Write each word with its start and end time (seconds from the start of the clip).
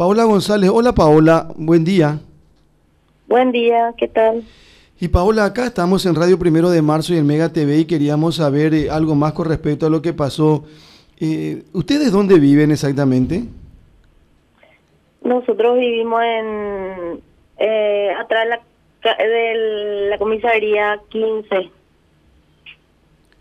Paola 0.00 0.24
González. 0.24 0.70
Hola 0.72 0.94
Paola, 0.94 1.48
buen 1.56 1.84
día. 1.84 2.20
Buen 3.28 3.52
día, 3.52 3.92
¿qué 3.98 4.08
tal? 4.08 4.44
Y 4.98 5.08
Paola, 5.08 5.44
acá 5.44 5.66
estamos 5.66 6.06
en 6.06 6.14
Radio 6.14 6.38
Primero 6.38 6.70
de 6.70 6.80
Marzo 6.80 7.12
y 7.12 7.18
en 7.18 7.26
Mega 7.26 7.50
TV 7.50 7.80
y 7.80 7.84
queríamos 7.84 8.36
saber 8.36 8.72
eh, 8.72 8.88
algo 8.88 9.14
más 9.14 9.34
con 9.34 9.46
respecto 9.46 9.84
a 9.84 9.90
lo 9.90 10.00
que 10.00 10.14
pasó. 10.14 10.64
Eh, 11.20 11.64
¿Ustedes 11.74 12.12
dónde 12.12 12.38
viven 12.38 12.70
exactamente? 12.70 13.44
Nosotros 15.22 15.78
vivimos 15.78 16.22
en 16.22 17.20
eh, 17.58 18.08
atrás 18.18 18.46
de 18.46 18.48
la, 18.48 19.16
de 19.18 20.08
la 20.08 20.16
comisaría 20.16 20.98
15. 21.10 21.70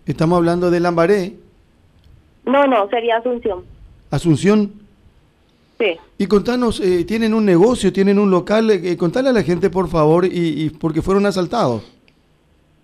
Estamos 0.07 0.35
hablando 0.35 0.69
de 0.69 0.81
Lambaré, 0.81 1.35
No, 2.43 2.67
no, 2.67 2.89
sería 2.89 3.15
Asunción. 3.15 3.63
Asunción. 4.11 4.88
Sí. 5.79 5.97
Y 6.17 6.27
contanos, 6.27 6.79
eh, 6.81 7.05
¿tienen 7.05 7.33
un 7.33 7.45
negocio, 7.45 7.93
tienen 7.93 8.19
un 8.19 8.29
local? 8.29 8.69
Eh, 8.69 8.97
contale 8.97 9.29
a 9.29 9.33
la 9.33 9.43
gente, 9.43 9.69
por 9.69 9.87
favor, 9.87 10.25
y, 10.25 10.63
y 10.65 10.69
porque 10.71 11.01
fueron 11.01 11.25
asaltados. 11.25 11.83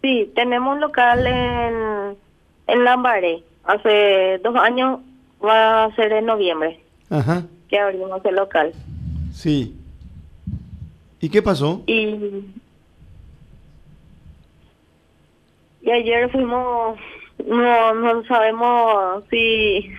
Sí, 0.01 0.31
tenemos 0.35 0.75
un 0.75 0.81
local 0.81 1.25
en, 1.27 2.15
en 2.67 2.83
Lambaré. 2.85 3.43
Hace 3.65 4.39
dos 4.43 4.55
años 4.55 4.99
va 5.43 5.85
a 5.85 5.95
ser 5.95 6.11
en 6.13 6.25
noviembre 6.27 6.79
Ajá, 7.09 7.43
que 7.67 7.77
abrimos 7.79 8.23
el 8.23 8.35
local. 8.35 8.71
sí. 9.33 9.75
¿Y 11.19 11.29
qué 11.29 11.41
pasó? 11.41 11.81
Y, 11.87 12.45
y 15.81 15.91
ayer 15.91 16.29
fuimos, 16.31 16.99
no, 17.47 17.93
no 17.95 18.23
sabemos 18.25 19.23
si, 19.29 19.89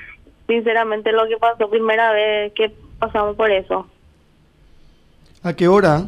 sinceramente, 0.47 1.13
lo 1.13 1.27
que 1.27 1.37
pasó 1.37 1.69
primera 1.69 2.13
vez 2.13 2.53
que 2.55 2.73
pasamos 2.99 3.37
por 3.37 3.51
eso. 3.51 3.87
¿A 5.43 5.55
qué 5.55 5.69
hora? 5.69 6.07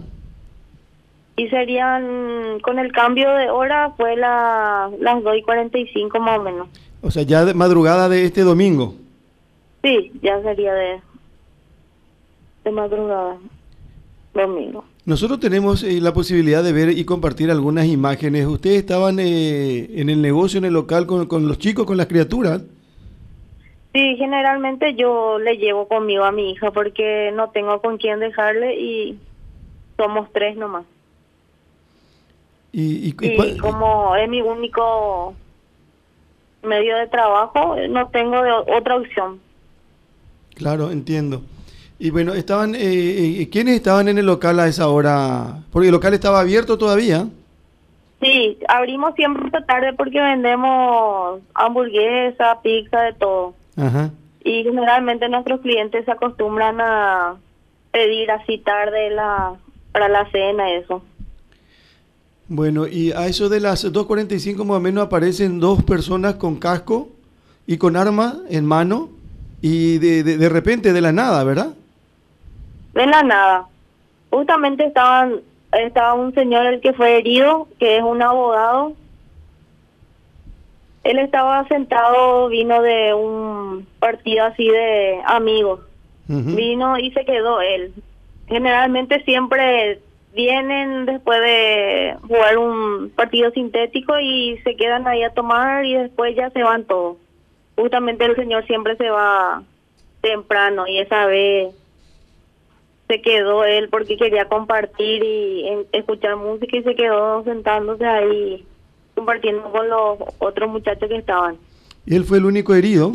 Y 1.36 1.48
serían, 1.48 2.58
con 2.60 2.78
el 2.78 2.90
cambio 2.92 3.30
de 3.34 3.50
hora, 3.50 3.90
fue 3.96 4.16
la, 4.16 4.90
las 4.98 5.22
2 5.22 5.36
y 5.36 5.42
45 5.42 6.18
más 6.18 6.38
o 6.38 6.42
menos. 6.42 6.68
O 7.00 7.10
sea, 7.10 7.22
ya 7.22 7.44
de 7.44 7.54
madrugada 7.54 8.08
de 8.08 8.24
este 8.24 8.40
domingo. 8.42 8.94
Sí, 9.82 10.10
ya 10.20 10.42
sería 10.42 10.74
de, 10.74 11.00
de 12.64 12.70
madrugada, 12.72 13.36
domingo. 14.34 14.84
Nosotros 15.04 15.38
tenemos 15.38 15.84
eh, 15.84 16.00
la 16.00 16.12
posibilidad 16.12 16.62
de 16.62 16.72
ver 16.72 16.90
y 16.90 17.04
compartir 17.04 17.50
algunas 17.50 17.86
imágenes. 17.86 18.46
Ustedes 18.46 18.78
estaban 18.78 19.18
eh, 19.20 19.88
en 19.94 20.10
el 20.10 20.20
negocio, 20.20 20.58
en 20.58 20.64
el 20.64 20.74
local, 20.74 21.06
con, 21.06 21.26
con 21.26 21.46
los 21.46 21.58
chicos, 21.58 21.86
con 21.86 21.96
las 21.96 22.08
criaturas. 22.08 22.62
Sí, 23.98 24.14
generalmente 24.16 24.94
yo 24.94 25.40
le 25.40 25.56
llevo 25.56 25.88
conmigo 25.88 26.22
a 26.22 26.30
mi 26.30 26.52
hija 26.52 26.70
porque 26.70 27.32
no 27.34 27.50
tengo 27.50 27.80
con 27.80 27.98
quién 27.98 28.20
dejarle 28.20 28.76
y 28.80 29.18
somos 29.96 30.32
tres 30.32 30.56
nomás. 30.56 30.84
Y, 32.70 32.80
y- 32.80 33.08
y 33.08 33.08
Y 33.08 33.36
cua- 33.36 33.58
como 33.60 34.14
es 34.14 34.28
mi 34.28 34.40
único 34.40 35.34
medio 36.62 36.96
de 36.96 37.08
trabajo, 37.08 37.74
no 37.88 38.06
tengo 38.10 38.40
de 38.40 38.52
otra 38.52 38.98
opción. 38.98 39.40
Claro, 40.54 40.92
entiendo. 40.92 41.42
Y 41.98 42.10
bueno, 42.10 42.34
estaban, 42.34 42.76
eh, 42.76 42.78
eh, 43.40 43.48
¿quiénes 43.50 43.74
estaban 43.74 44.06
en 44.06 44.18
el 44.18 44.26
local 44.26 44.60
a 44.60 44.68
esa 44.68 44.86
hora? 44.90 45.64
Porque 45.72 45.88
el 45.88 45.92
local 45.92 46.14
estaba 46.14 46.38
abierto 46.38 46.78
todavía. 46.78 47.26
Sí, 48.22 48.60
abrimos 48.68 49.16
siempre 49.16 49.46
esta 49.46 49.66
tarde 49.66 49.92
porque 49.94 50.20
vendemos 50.20 51.40
hamburguesa, 51.52 52.60
pizza, 52.62 53.00
de 53.02 53.14
todo. 53.14 53.57
Ajá. 53.78 54.10
Y 54.42 54.62
generalmente 54.64 55.28
nuestros 55.28 55.60
clientes 55.60 56.04
se 56.04 56.10
acostumbran 56.10 56.80
a 56.80 57.36
pedir 57.92 58.30
así 58.30 58.58
tarde 58.58 59.10
la 59.10 59.54
para 59.92 60.08
la 60.08 60.30
cena 60.30 60.70
eso. 60.72 61.02
Bueno, 62.48 62.86
y 62.86 63.12
a 63.12 63.26
eso 63.26 63.48
de 63.48 63.60
las 63.60 63.84
2.45 63.84 64.64
más 64.64 64.76
o 64.78 64.80
menos 64.80 65.06
aparecen 65.06 65.60
dos 65.60 65.82
personas 65.82 66.34
con 66.34 66.56
casco 66.56 67.08
y 67.66 67.76
con 67.76 67.96
arma 67.96 68.38
en 68.48 68.64
mano 68.64 69.10
y 69.60 69.98
de, 69.98 70.22
de, 70.22 70.38
de 70.38 70.48
repente, 70.48 70.92
de 70.92 71.00
la 71.00 71.12
nada, 71.12 71.44
¿verdad? 71.44 71.74
De 72.94 73.06
la 73.06 73.22
nada. 73.22 73.66
Justamente 74.30 74.86
estaban 74.86 75.40
estaba 75.72 76.14
un 76.14 76.34
señor 76.34 76.66
el 76.66 76.80
que 76.80 76.92
fue 76.92 77.18
herido, 77.18 77.68
que 77.78 77.98
es 77.98 78.02
un 78.02 78.22
abogado. 78.22 78.94
Él 81.04 81.18
estaba 81.18 81.66
sentado, 81.68 82.48
vino 82.48 82.82
de 82.82 83.14
un 83.14 83.86
partido 83.98 84.44
así 84.44 84.68
de 84.68 85.20
amigos. 85.24 85.80
Vino 86.26 86.98
y 86.98 87.10
se 87.12 87.24
quedó 87.24 87.62
él. 87.62 87.94
Generalmente 88.48 89.24
siempre 89.24 90.00
vienen 90.34 91.06
después 91.06 91.40
de 91.40 92.16
jugar 92.26 92.58
un 92.58 93.10
partido 93.16 93.50
sintético 93.52 94.20
y 94.20 94.58
se 94.62 94.76
quedan 94.76 95.06
ahí 95.06 95.22
a 95.22 95.32
tomar 95.32 95.86
y 95.86 95.94
después 95.94 96.36
ya 96.36 96.50
se 96.50 96.62
van 96.62 96.84
todos. 96.84 97.16
Justamente 97.76 98.26
el 98.26 98.36
señor 98.36 98.66
siempre 98.66 98.96
se 98.96 99.08
va 99.08 99.62
temprano 100.20 100.86
y 100.86 100.98
esa 100.98 101.26
vez 101.26 101.74
se 103.08 103.22
quedó 103.22 103.64
él 103.64 103.88
porque 103.88 104.16
quería 104.18 104.48
compartir 104.48 105.24
y 105.24 105.86
escuchar 105.92 106.36
música 106.36 106.76
y 106.76 106.82
se 106.82 106.94
quedó 106.94 107.42
sentándose 107.44 108.04
ahí 108.04 108.66
compartiendo 109.18 109.70
con 109.72 109.88
los 109.88 110.18
otros 110.38 110.70
muchachos 110.70 111.08
que 111.08 111.16
estaban. 111.16 111.56
Y 112.06 112.14
él 112.14 112.24
fue 112.24 112.38
el 112.38 112.44
único 112.44 112.74
herido. 112.74 113.12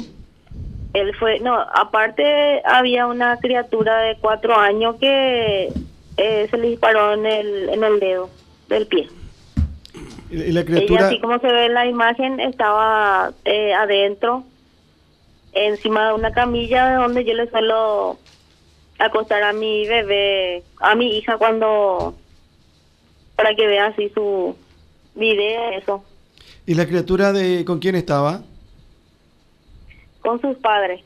Él 0.93 1.15
fue, 1.15 1.39
no, 1.39 1.59
aparte 1.59 2.61
había 2.65 3.07
una 3.07 3.37
criatura 3.37 3.97
de 3.99 4.17
cuatro 4.19 4.55
años 4.55 4.95
que 4.99 5.71
eh, 6.17 6.47
se 6.49 6.57
le 6.57 6.69
disparó 6.69 7.13
en 7.13 7.25
el, 7.25 7.69
en 7.69 7.83
el 7.83 7.99
dedo 7.99 8.29
del 8.69 8.85
pie. 8.85 9.09
Y 10.29 10.37
la 10.51 10.61
Ella, 10.61 10.65
criatura... 10.65 11.07
así 11.07 11.19
como 11.19 11.39
se 11.39 11.47
ve 11.47 11.65
en 11.65 11.73
la 11.73 11.87
imagen, 11.87 12.39
estaba 12.39 13.31
eh, 13.45 13.73
adentro, 13.73 14.43
encima 15.53 16.07
de 16.07 16.13
una 16.13 16.31
camilla 16.31 16.95
donde 16.95 17.23
yo 17.23 17.33
le 17.33 17.49
suelo 17.49 18.17
acostar 18.99 19.43
a 19.43 19.53
mi 19.53 19.87
bebé, 19.87 20.63
a 20.79 20.95
mi 20.95 21.17
hija 21.17 21.37
cuando, 21.37 22.15
para 23.35 23.55
que 23.55 23.65
vea 23.67 23.87
así 23.87 24.09
su 24.13 24.55
video, 25.15 25.71
eso, 25.71 26.03
¿Y 26.65 26.75
la 26.75 26.85
criatura 26.87 27.33
de 27.33 27.65
con 27.65 27.79
quién 27.79 27.95
estaba? 27.95 28.41
con 30.21 30.39
sus 30.39 30.55
padres. 30.57 31.01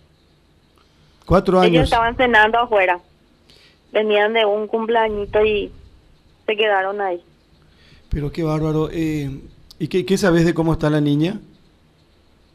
Cuatro 1.25 1.57
Ellos 1.63 1.65
años. 1.79 1.83
estaban 1.85 2.15
cenando 2.15 2.59
afuera. 2.59 2.99
Venían 3.91 4.33
de 4.33 4.45
un 4.45 4.67
cumpleañito 4.67 5.43
y 5.43 5.71
se 6.45 6.55
quedaron 6.55 7.01
ahí. 7.01 7.21
Pero 8.09 8.31
qué 8.31 8.43
bárbaro. 8.43 8.89
eh, 8.91 9.41
¿Y 9.79 9.87
qué, 9.87 10.05
qué 10.05 10.17
sabes 10.17 10.45
de 10.45 10.53
cómo 10.53 10.73
está 10.73 10.89
la 10.91 11.01
niña? 11.01 11.39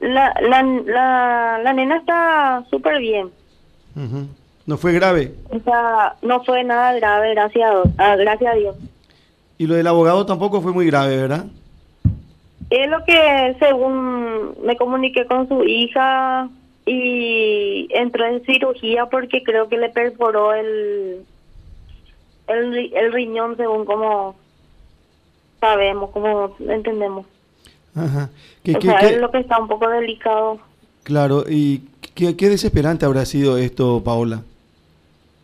La, 0.01 0.33
la, 0.41 0.63
la, 0.63 1.61
la 1.63 1.73
nena 1.73 1.97
está 1.97 2.65
súper 2.71 2.99
bien. 3.01 3.31
¿No 4.67 4.77
fue 4.79 4.93
grave? 4.93 5.35
O 5.51 5.59
sea, 5.61 6.15
no 6.23 6.43
fue 6.45 6.63
nada 6.65 6.95
grave, 6.95 7.35
gracias 7.35 7.71
a- 7.99 8.17
gracias 8.17 8.53
a 8.53 8.57
Dios. 8.57 8.77
Y 9.63 9.67
lo 9.69 9.77
del 9.77 9.87
abogado 9.87 10.27
tampoco 10.27 10.61
fue 10.61 10.73
muy 10.73 10.87
grave, 10.87 11.17
¿verdad? 11.19 11.45
Es 12.69 12.91
lo 12.91 13.05
que, 13.05 13.55
según 13.61 14.57
me 14.65 14.77
comuniqué 14.77 15.25
con 15.27 15.47
su 15.47 15.63
hija, 15.63 16.49
y 16.85 17.87
entró 17.91 18.27
en 18.27 18.45
cirugía 18.45 19.07
porque 19.07 19.45
creo 19.45 19.69
que 19.69 19.77
le 19.77 19.89
perforó 19.91 20.53
el, 20.53 21.25
el, 22.49 22.73
ri- 22.73 22.91
el 22.97 23.13
riñón, 23.13 23.57
según 23.57 23.85
como 23.85 24.35
sabemos, 25.61 26.11
como 26.11 26.57
entendemos. 26.59 27.25
Ajá. 27.95 28.31
¿Qué- 28.65 28.75
o 28.75 28.79
qué- 28.81 28.89
sea, 28.89 28.99
qué- 28.99 29.07
es 29.15 29.21
lo 29.21 29.31
que 29.31 29.39
está 29.39 29.61
un 29.61 29.69
poco 29.69 29.89
delicado. 29.89 30.59
Claro, 31.05 31.45
y 31.49 31.83
qué, 32.17 32.35
qué 32.37 32.49
desesperante 32.49 33.05
habrá 33.07 33.25
sido 33.27 33.59
esto, 33.59 34.03
Paola. 34.05 34.43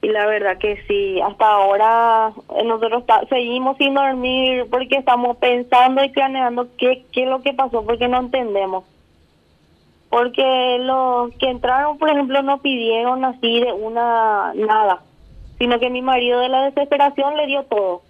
Y 0.00 0.08
la 0.08 0.26
verdad 0.26 0.58
que 0.58 0.82
sí, 0.86 1.20
hasta 1.20 1.46
ahora 1.46 2.32
eh, 2.56 2.64
nosotros 2.64 3.02
seguimos 3.28 3.76
sin 3.78 3.94
dormir 3.94 4.66
porque 4.70 4.96
estamos 4.96 5.36
pensando 5.38 6.04
y 6.04 6.10
planeando 6.10 6.68
qué, 6.76 7.04
qué 7.12 7.24
es 7.24 7.28
lo 7.28 7.42
que 7.42 7.52
pasó 7.52 7.84
porque 7.84 8.06
no 8.06 8.18
entendemos. 8.18 8.84
Porque 10.08 10.78
los 10.80 11.34
que 11.34 11.50
entraron, 11.50 11.98
por 11.98 12.08
ejemplo, 12.10 12.42
no 12.42 12.62
pidieron 12.62 13.24
así 13.24 13.60
de 13.60 13.72
una 13.72 14.54
nada, 14.54 15.02
sino 15.58 15.78
que 15.78 15.90
mi 15.90 16.00
marido 16.00 16.40
de 16.40 16.48
la 16.48 16.64
desesperación 16.64 17.36
le 17.36 17.46
dio 17.46 17.64
todo. 17.64 18.02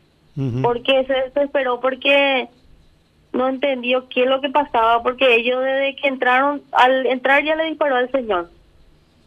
Porque 0.62 1.04
se 1.06 1.12
desesperó, 1.14 1.80
porque 1.80 2.48
no 3.32 3.48
entendió 3.48 4.08
qué 4.08 4.22
es 4.22 4.28
lo 4.28 4.40
que 4.40 4.50
pasaba, 4.50 5.02
porque 5.02 5.34
ellos 5.34 5.60
desde 5.60 5.96
que 5.96 6.06
entraron, 6.06 6.62
al 6.70 7.06
entrar 7.06 7.42
ya 7.42 7.56
le 7.56 7.64
disparó 7.64 7.96
al 7.96 8.10
señor. 8.12 8.48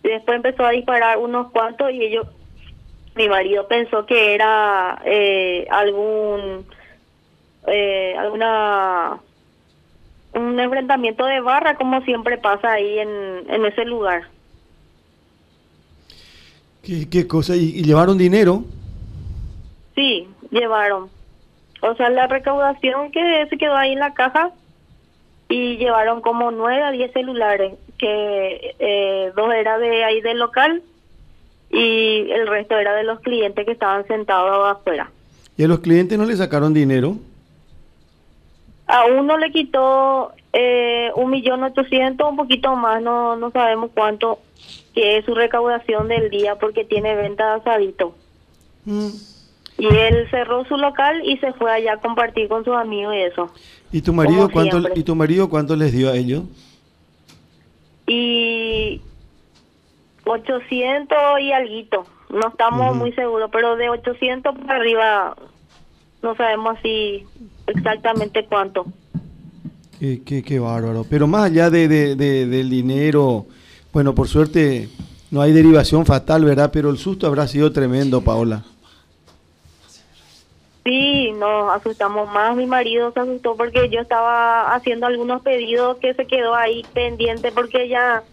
Y 0.04 0.08
después 0.08 0.38
empezó 0.38 0.66
a 0.66 0.72
disparar 0.72 1.18
unos 1.18 1.52
cuantos 1.52 1.92
y 1.92 2.02
ellos, 2.02 2.28
mi 3.16 3.28
marido 3.28 3.68
pensó 3.68 4.06
que 4.06 4.34
era 4.34 5.02
eh, 5.06 5.68
algún, 5.70 6.66
eh, 7.68 8.16
alguna, 8.18 9.20
un 10.34 10.60
enfrentamiento 10.60 11.26
de 11.26 11.42
barra, 11.42 11.76
como 11.76 12.02
siempre 12.02 12.38
pasa 12.38 12.72
ahí 12.72 13.00
en, 13.00 13.10
en 13.50 13.66
ese 13.66 13.86
lugar. 13.86 14.24
¿Qué, 16.84 17.10
qué 17.10 17.28
cosa? 17.28 17.56
¿Y, 17.56 17.80
y 17.80 17.84
llevaron 17.84 18.18
dinero? 18.18 18.64
Sí, 19.96 20.28
llevaron. 20.50 21.10
O 21.82 21.96
sea, 21.96 22.10
la 22.10 22.28
recaudación 22.28 23.12
que 23.12 23.48
se 23.50 23.58
quedó 23.58 23.76
ahí 23.76 23.94
en 23.94 24.00
la 24.00 24.14
caja 24.14 24.52
y 25.50 25.78
llevaron 25.78 26.22
como 26.22 26.52
nueve 26.52 26.82
a 26.82 26.92
diez 26.92 27.12
celulares, 27.12 27.74
que 27.98 28.76
eh, 28.80 29.32
dos 29.36 29.54
era 29.54 29.78
de 29.80 30.04
ahí 30.06 30.22
del 30.22 30.40
local 30.40 30.82
y 31.72 32.32
el 32.32 32.48
resto 32.48 32.78
era 32.78 32.94
de 32.96 33.04
los 33.04 33.20
clientes 33.22 33.66
que 33.66 33.72
estaban 33.72 34.06
sentados 34.08 34.78
afuera. 34.78 35.10
¿Y 35.58 35.64
a 35.64 35.68
los 35.68 35.80
clientes 35.80 36.18
no 36.18 36.26
le 36.26 36.36
sacaron 36.36 36.74
dinero? 36.74 37.18
A 38.88 39.06
uno 39.06 39.38
le 39.38 39.52
quitó 39.52 40.32
eh, 40.54 41.12
un 41.16 41.30
millón 41.30 41.64
ochocientos, 41.64 42.30
un 42.30 42.36
poquito 42.36 42.76
más, 42.76 43.02
no 43.02 43.38
no 43.38 43.52
sabemos 43.52 43.92
cuánto, 43.94 44.40
que 44.94 45.18
es 45.18 45.26
su 45.26 45.34
recaudación 45.34 46.10
del 46.10 46.30
día 46.30 46.56
porque 46.56 46.84
tiene 46.84 47.16
venta 47.16 47.46
de 47.46 47.62
asadito. 47.62 48.16
Mm. 48.86 49.10
Y 49.78 49.88
él 49.88 50.28
cerró 50.30 50.66
su 50.66 50.78
local 50.78 51.22
y 51.26 51.38
se 51.38 51.54
fue 51.54 51.72
allá 51.72 51.94
a 51.94 51.98
compartir 51.98 52.48
con 52.50 52.64
sus 52.66 52.76
amigos 52.76 53.16
y 53.16 53.22
eso. 53.22 53.52
¿Y 53.92 54.02
tu 54.02 54.14
marido 54.14 54.50
cuánto 54.52 54.80
siempre. 54.80 55.00
y 55.00 55.04
tu 55.04 55.16
marido 55.16 55.50
cuánto 55.50 55.76
les 55.76 55.92
dio 55.94 56.10
a 56.10 56.16
ellos? 56.16 56.44
Y 58.06 59.02
800 60.26 61.18
y 61.42 61.52
alguito, 61.52 62.06
no 62.30 62.48
estamos 62.50 62.96
muy 62.96 63.12
seguros, 63.14 63.50
pero 63.52 63.76
de 63.76 63.90
800 63.90 64.56
para 64.60 64.76
arriba 64.76 65.36
no 66.22 66.36
sabemos 66.36 66.78
así 66.78 67.26
exactamente 67.68 68.46
cuánto. 68.46 68.86
Qué, 70.00 70.22
qué, 70.26 70.44
qué 70.44 70.60
bárbaro. 70.60 71.06
Pero 71.10 71.28
más 71.28 71.46
allá 71.52 71.70
de, 71.70 71.88
de- 71.88 72.16
de- 72.16 72.46
del 72.48 72.70
dinero, 72.70 73.46
bueno, 73.94 74.16
por 74.16 74.28
suerte 74.28 74.90
no 75.32 75.42
hay 75.42 75.52
derivación 75.54 76.06
fatal, 76.06 76.44
¿verdad? 76.46 76.70
Pero 76.74 76.90
el 76.90 76.98
susto 76.98 77.28
habrá 77.28 77.48
sido 77.48 77.72
tremendo, 77.72 78.22
Paola. 78.22 78.64
Sí, 80.84 81.32
nos 81.34 81.72
asustamos 81.72 82.32
más. 82.32 82.56
Mi 82.56 82.66
marido 82.66 83.12
se 83.12 83.20
asustó 83.20 83.56
porque 83.56 83.90
yo 83.90 84.00
estaba 84.02 84.74
haciendo 84.74 85.06
algunos 85.06 85.42
pedidos 85.44 85.98
que 85.98 86.14
se 86.16 86.26
quedó 86.26 86.56
ahí 86.56 86.84
pendiente 86.94 87.52
porque 87.52 87.88
ya 87.88 88.24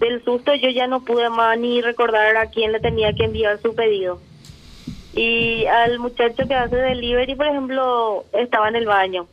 del 0.00 0.22
susto 0.24 0.54
yo 0.54 0.68
ya 0.70 0.86
no 0.86 1.04
pude 1.04 1.28
más 1.30 1.58
ni 1.58 1.80
recordar 1.80 2.36
a 2.36 2.50
quién 2.50 2.72
le 2.72 2.80
tenía 2.80 3.12
que 3.14 3.24
enviar 3.24 3.60
su 3.62 3.74
pedido. 3.74 4.20
Y 5.14 5.64
al 5.66 5.98
muchacho 5.98 6.46
que 6.46 6.54
hace 6.54 6.76
delivery, 6.76 7.34
por 7.34 7.46
ejemplo, 7.46 8.24
estaba 8.32 8.68
en 8.68 8.76
el 8.76 8.86
baño 8.86 9.26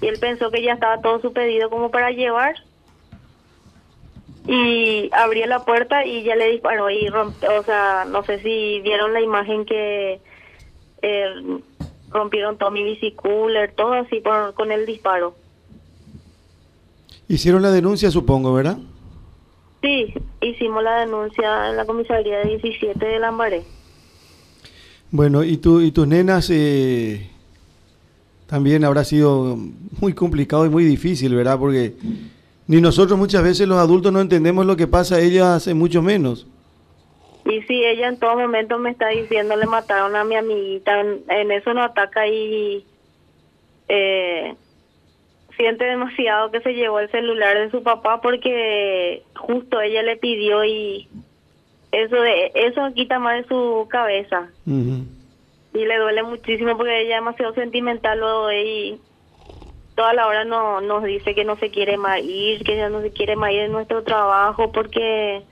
y 0.00 0.06
él 0.06 0.18
pensó 0.20 0.50
que 0.52 0.62
ya 0.62 0.74
estaba 0.74 1.00
todo 1.00 1.20
su 1.20 1.32
pedido 1.32 1.68
como 1.70 1.90
para 1.90 2.10
llevar 2.12 2.54
y 4.46 5.10
abrió 5.12 5.46
la 5.46 5.64
puerta 5.64 6.06
y 6.06 6.22
ya 6.22 6.34
le 6.36 6.50
disparó 6.52 6.88
y 6.88 7.08
rompió, 7.08 7.58
o 7.58 7.62
sea, 7.64 8.06
no 8.08 8.22
sé 8.24 8.40
si 8.42 8.80
vieron 8.80 9.12
la 9.12 9.20
imagen 9.20 9.64
que 9.66 10.20
eh, 11.02 11.28
rompieron 12.10 12.56
todo 12.56 12.70
mi 12.70 12.82
bicicooler, 12.82 13.72
todo 13.72 13.92
así 13.94 14.20
por- 14.20 14.54
con 14.54 14.72
el 14.72 14.86
disparo. 14.86 15.34
Hicieron 17.28 17.60
la 17.60 17.70
denuncia, 17.70 18.10
supongo, 18.10 18.54
¿verdad? 18.54 18.78
Sí, 19.80 20.12
hicimos 20.40 20.82
la 20.82 21.00
denuncia 21.00 21.70
en 21.70 21.76
la 21.76 21.84
comisaría 21.84 22.38
de 22.38 22.56
17 22.56 23.04
de 23.04 23.18
Lambaré. 23.18 23.62
Bueno, 25.10 25.44
y, 25.44 25.56
tú 25.56 25.80
y 25.80 25.92
tus 25.92 26.06
nenas 26.06 26.50
eh, 26.50 27.30
también 28.46 28.84
habrá 28.84 29.04
sido 29.04 29.56
muy 30.00 30.12
complicado 30.12 30.66
y 30.66 30.68
muy 30.68 30.84
difícil, 30.84 31.34
¿verdad? 31.34 31.58
Porque 31.58 31.94
ni 32.66 32.80
nosotros 32.80 33.18
muchas 33.18 33.42
veces 33.42 33.68
los 33.68 33.78
adultos 33.78 34.12
no 34.12 34.20
entendemos 34.20 34.66
lo 34.66 34.76
que 34.76 34.86
pasa 34.86 35.20
ellas 35.20 35.46
hace 35.46 35.74
mucho 35.74 36.02
menos. 36.02 36.46
Y 37.46 37.62
sí, 37.62 37.82
ella 37.84 38.08
en 38.08 38.18
todo 38.18 38.36
momento 38.36 38.78
me 38.78 38.90
está 38.90 39.08
diciendo, 39.08 39.56
le 39.56 39.66
mataron 39.66 40.14
a 40.16 40.24
mi 40.24 40.34
amiguita, 40.34 41.00
en, 41.00 41.22
en 41.28 41.52
eso 41.52 41.72
no 41.72 41.82
ataca 41.82 42.26
y 42.26 42.84
eh, 43.88 44.54
siente 45.56 45.84
demasiado 45.84 46.50
que 46.50 46.60
se 46.60 46.72
llevó 46.72 47.00
el 47.00 47.10
celular 47.10 47.58
de 47.58 47.70
su 47.70 47.82
papá 47.82 48.20
porque 48.20 49.22
justo 49.38 49.80
ella 49.80 50.02
le 50.02 50.16
pidió 50.16 50.64
y 50.64 51.08
eso 51.92 52.16
de 52.16 52.52
eso 52.54 52.92
quita 52.94 53.18
más 53.18 53.42
de 53.42 53.48
su 53.48 53.86
cabeza. 53.90 54.50
Y 55.74 55.84
le 55.84 55.98
duele 55.98 56.22
muchísimo 56.22 56.76
porque 56.76 57.00
ella 57.02 57.16
es 57.16 57.20
demasiado 57.20 57.54
sentimental 57.54 58.18
luego 58.18 58.52
y 58.52 59.00
toda 59.94 60.12
la 60.14 60.26
hora 60.26 60.44
no, 60.44 60.80
nos 60.80 61.02
dice 61.04 61.34
que 61.34 61.44
no 61.44 61.56
se 61.58 61.70
quiere 61.70 61.96
más 61.96 62.20
ir, 62.22 62.62
que 62.64 62.76
ya 62.76 62.88
no 62.88 63.00
se 63.02 63.12
quiere 63.12 63.36
más 63.36 63.52
ir 63.52 63.62
de 63.62 63.68
nuestro 63.68 64.02
trabajo 64.04 64.70
porque 64.72 65.42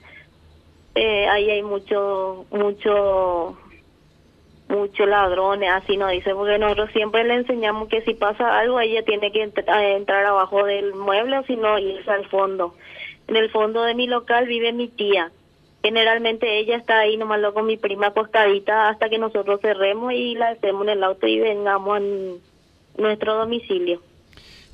eh, 0.95 1.27
ahí 1.27 1.49
hay 1.49 1.63
mucho, 1.63 2.45
mucho, 2.49 3.57
mucho 4.69 5.05
ladrones, 5.05 5.69
así 5.71 5.97
nos 5.97 6.11
dice, 6.11 6.33
porque 6.33 6.57
nosotros 6.57 6.89
siempre 6.93 7.23
le 7.23 7.35
enseñamos 7.35 7.87
que 7.89 8.01
si 8.01 8.13
pasa 8.15 8.57
algo 8.57 8.79
ella 8.79 9.03
tiene 9.03 9.31
que 9.31 9.47
entr- 9.47 9.95
entrar 9.95 10.25
abajo 10.25 10.63
del 10.65 10.93
mueble 10.95 11.39
o 11.39 11.43
si 11.43 11.55
no 11.55 11.77
irse 11.77 12.09
al 12.09 12.27
fondo. 12.29 12.75
En 13.27 13.35
el 13.35 13.49
fondo 13.49 13.83
de 13.83 13.93
mi 13.93 14.07
local 14.07 14.47
vive 14.47 14.73
mi 14.73 14.87
tía. 14.87 15.31
Generalmente 15.83 16.59
ella 16.59 16.75
está 16.75 16.99
ahí 16.99 17.17
nomás 17.17 17.39
con 17.53 17.65
mi 17.65 17.77
prima 17.77 18.07
acostadita 18.07 18.89
hasta 18.89 19.09
que 19.09 19.17
nosotros 19.17 19.61
cerremos 19.61 20.13
y 20.13 20.35
la 20.35 20.49
hacemos 20.49 20.83
en 20.83 20.89
el 20.89 21.03
auto 21.03 21.27
y 21.27 21.39
vengamos 21.39 21.99
a 21.99 23.01
nuestro 23.01 23.35
domicilio. 23.35 24.01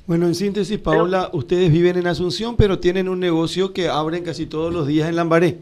Bueno, 0.06 0.26
en 0.26 0.34
síntesis, 0.34 0.78
Paola, 0.78 1.30
ustedes 1.32 1.72
viven 1.72 1.96
en 1.96 2.06
Asunción, 2.06 2.56
pero 2.56 2.78
tienen 2.78 3.08
un 3.08 3.20
negocio 3.20 3.72
que 3.72 3.88
abren 3.88 4.22
casi 4.22 4.46
todos 4.46 4.72
los 4.72 4.86
días 4.86 5.08
en 5.08 5.16
Lambaré. 5.16 5.58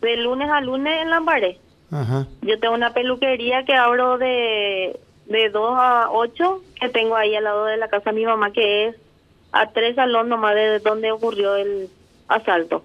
De 0.00 0.16
lunes 0.16 0.48
a 0.50 0.60
lunes 0.60 1.02
en 1.02 1.10
Lambaré. 1.10 1.58
Ajá. 1.90 2.26
Yo 2.42 2.58
tengo 2.58 2.74
una 2.74 2.94
peluquería 2.94 3.64
que 3.64 3.74
abro 3.74 4.18
de, 4.18 4.98
de 5.26 5.50
2 5.50 5.72
a 5.76 6.10
8, 6.10 6.62
que 6.80 6.88
tengo 6.88 7.16
ahí 7.16 7.34
al 7.34 7.44
lado 7.44 7.66
de 7.66 7.76
la 7.76 7.88
casa 7.88 8.10
de 8.10 8.16
mi 8.16 8.24
mamá, 8.24 8.50
que 8.50 8.88
es 8.88 8.96
a 9.54 9.70
tres 9.70 9.94
salones 9.94 10.28
nomás 10.28 10.54
de 10.56 10.80
donde 10.80 11.12
ocurrió 11.12 11.54
el 11.54 11.88
asalto. 12.28 12.82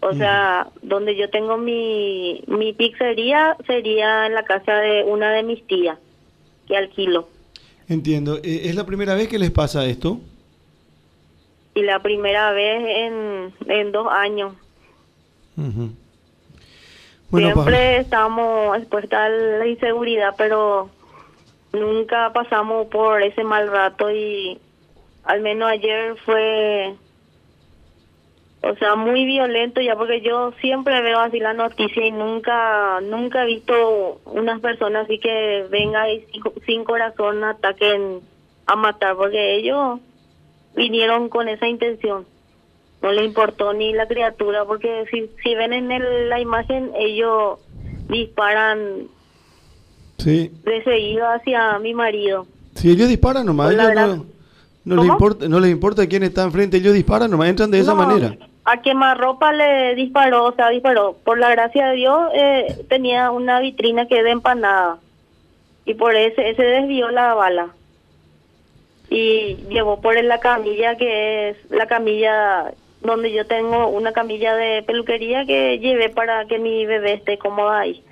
O 0.00 0.12
sea, 0.12 0.68
donde 0.80 1.16
yo 1.16 1.28
tengo 1.28 1.56
mi, 1.56 2.42
mi 2.46 2.72
pizzería 2.72 3.56
sería 3.66 4.26
en 4.26 4.34
la 4.34 4.44
casa 4.44 4.74
de 4.74 5.02
una 5.04 5.32
de 5.32 5.42
mis 5.42 5.66
tías, 5.66 5.98
que 6.68 6.76
alquilo. 6.76 7.28
Entiendo. 7.88 8.36
Eh, 8.36 8.62
¿Es 8.64 8.76
la 8.76 8.86
primera 8.86 9.14
vez 9.14 9.28
que 9.28 9.40
les 9.40 9.50
pasa 9.50 9.84
esto? 9.86 10.20
Y 11.74 11.82
la 11.82 12.00
primera 12.00 12.52
vez 12.52 12.80
en, 12.86 13.52
en 13.66 13.92
dos 13.92 14.06
años. 14.08 14.54
Bueno, 17.30 17.52
Siempre 17.52 17.98
estamos 17.98 18.78
expuestas 18.78 19.20
a 19.20 19.28
la 19.28 19.66
inseguridad, 19.66 20.34
pero 20.38 20.90
nunca 21.72 22.32
pasamos 22.32 22.86
por 22.86 23.20
ese 23.22 23.42
mal 23.42 23.68
rato 23.68 24.10
y 24.12 24.60
al 25.28 25.40
menos 25.42 25.68
ayer 25.68 26.16
fue, 26.24 26.94
o 28.62 28.74
sea, 28.76 28.96
muy 28.96 29.24
violento 29.26 29.80
ya 29.80 29.94
porque 29.94 30.20
yo 30.22 30.52
siempre 30.60 31.00
veo 31.02 31.20
así 31.20 31.38
la 31.38 31.52
noticia 31.52 32.06
y 32.06 32.10
nunca, 32.12 33.00
nunca 33.02 33.42
he 33.42 33.46
visto 33.46 34.20
unas 34.24 34.60
personas 34.60 35.04
así 35.04 35.18
que 35.18 35.66
venga 35.70 36.10
y 36.10 36.20
sin, 36.32 36.42
sin 36.66 36.84
corazón 36.84 37.44
ataquen 37.44 38.20
a 38.66 38.74
matar 38.76 39.16
porque 39.16 39.56
ellos 39.56 40.00
vinieron 40.74 41.28
con 41.28 41.48
esa 41.48 41.68
intención 41.68 42.26
no 43.02 43.12
le 43.12 43.24
importó 43.24 43.72
ni 43.74 43.92
la 43.92 44.08
criatura 44.08 44.64
porque 44.64 45.04
si, 45.10 45.30
si 45.42 45.54
ven 45.54 45.72
en 45.72 45.92
el- 45.92 46.28
la 46.28 46.40
imagen 46.40 46.90
ellos 46.98 47.58
disparan 48.08 49.08
sí. 50.18 50.50
de 50.64 50.82
seguido 50.84 51.26
hacia 51.28 51.78
mi 51.78 51.94
marido 51.94 52.46
Si 52.74 52.90
ellos 52.90 53.08
disparan 53.08 53.46
nomás, 53.46 53.74
Pues 53.74 53.78
ellos 53.88 54.16
no, 54.16 54.26
no 54.88 55.02
les 55.02 55.06
importa, 55.12 55.48
no 55.48 55.60
les 55.60 55.70
importa 55.70 56.06
quién 56.06 56.22
está 56.22 56.42
enfrente, 56.44 56.78
ellos 56.78 56.94
disparan 56.94 57.30
nomás, 57.30 57.48
entran 57.48 57.70
de 57.70 57.80
esa 57.80 57.94
No, 57.94 57.96
manera. 58.06 58.36
a 58.64 58.82
quemarropa 58.82 59.52
le 59.52 59.94
disparó 59.94 60.44
o 60.46 60.52
sea 60.54 60.68
disparó 60.70 61.16
por 61.24 61.38
la 61.38 61.48
gracia 61.50 61.88
de 61.88 61.96
Dios 61.96 62.30
eh, 62.34 62.84
tenía 62.88 63.30
una 63.30 63.60
vitrina 63.60 64.06
que 64.06 64.22
de 64.22 64.30
empanada 64.30 64.98
y 65.86 65.94
por 65.94 66.14
ese 66.14 66.50
ese 66.50 66.62
desvió 66.62 67.08
la 67.10 67.32
bala 67.34 67.68
y 69.10 69.56
llevó 69.70 70.00
por 70.00 70.22
la 70.22 70.38
camilla 70.40 70.96
que 70.96 71.50
es 71.50 71.56
la 71.70 71.86
camilla 71.86 72.72
donde 73.00 73.32
yo 73.32 73.46
tengo 73.46 73.88
una 73.88 74.12
camilla 74.12 74.54
de 74.54 74.82
peluquería 74.82 75.46
que 75.46 75.78
llevé 75.78 76.10
para 76.10 76.44
que 76.46 76.58
mi 76.58 76.84
bebé 76.84 77.14
esté 77.14 77.38
cómoda 77.38 77.78
ahí. 77.80 78.02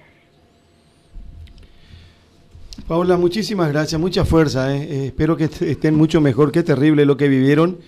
Paola, 2.89 3.17
muchísimas 3.17 3.69
gracias, 3.73 4.01
mucha 4.01 4.25
fuerza. 4.25 4.75
eh. 4.75 4.83
Eh, 4.83 5.07
espero 5.07 5.37
que 5.37 5.45
est- 5.45 5.63
estén 5.63 5.95
mucho 5.95 6.21
mejor. 6.21 6.53
Qué 6.53 6.63
terrible 6.63 7.05
lo 7.05 7.17
que 7.17 7.29
vivieron, 7.29 7.79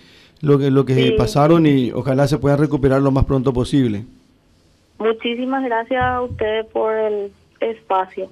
lo 0.41 0.59
que, 0.59 0.71
lo 0.71 0.85
que 0.85 0.95
Sí. 0.95 1.11
pasaron 1.17 1.67
y 1.67 1.93
ojalá 1.93 2.27
se 2.27 2.39
puedan 2.39 2.59
recuperar 2.59 3.01
lo 3.03 3.11
más 3.13 3.25
pronto 3.25 3.53
posible. 3.53 4.05
Muchísimas 4.99 5.65
gracias 5.65 6.03
a 6.03 6.23
ustedes 6.23 6.67
por 6.67 6.95
el 6.95 7.31
espacio. 7.61 8.29